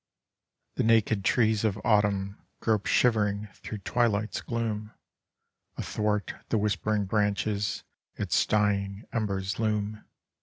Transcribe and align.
The 0.77 0.83
naked 0.83 1.23
trees 1.23 1.63
of 1.63 1.77
autumn 1.83 2.39
grope 2.59 2.87
shivering 2.87 3.49
through 3.53 3.77
twilight's 3.85 4.41
gloom, 4.41 4.93
athwart 5.77 6.33
the 6.49 6.57
whispering 6.57 7.05
branches 7.05 7.83
its 8.15 8.43
dying 8.47 9.05
embers 9.13 9.59
loom. 9.59 10.03